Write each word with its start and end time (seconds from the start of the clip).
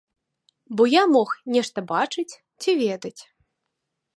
Бо 0.79 0.87
я 0.93 1.03
мог 1.15 1.29
нешта 1.57 1.79
бачыць 1.91 2.37
ці 2.61 2.69
ведаць. 2.83 3.17